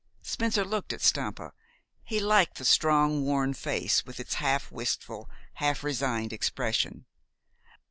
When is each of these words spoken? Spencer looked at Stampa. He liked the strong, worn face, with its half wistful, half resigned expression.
Spencer 0.23 0.65
looked 0.65 0.93
at 0.93 1.01
Stampa. 1.01 1.53
He 2.01 2.19
liked 2.19 2.57
the 2.57 2.65
strong, 2.65 3.21
worn 3.23 3.53
face, 3.53 4.03
with 4.03 4.19
its 4.19 4.33
half 4.41 4.71
wistful, 4.71 5.29
half 5.53 5.83
resigned 5.83 6.33
expression. 6.33 7.05